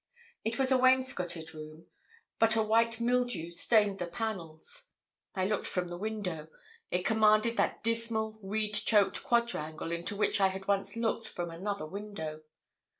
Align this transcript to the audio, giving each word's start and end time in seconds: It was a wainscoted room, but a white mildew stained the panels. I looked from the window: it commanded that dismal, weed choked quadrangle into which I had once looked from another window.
It 0.43 0.57
was 0.57 0.71
a 0.71 0.79
wainscoted 0.79 1.53
room, 1.53 1.85
but 2.39 2.55
a 2.55 2.63
white 2.63 2.99
mildew 2.99 3.51
stained 3.51 3.99
the 3.99 4.07
panels. 4.07 4.87
I 5.35 5.45
looked 5.45 5.67
from 5.67 5.89
the 5.89 5.97
window: 5.99 6.47
it 6.89 7.05
commanded 7.05 7.55
that 7.57 7.83
dismal, 7.83 8.39
weed 8.41 8.73
choked 8.73 9.21
quadrangle 9.21 9.91
into 9.91 10.15
which 10.15 10.41
I 10.41 10.47
had 10.47 10.67
once 10.67 10.95
looked 10.95 11.27
from 11.27 11.51
another 11.51 11.85
window. 11.85 12.41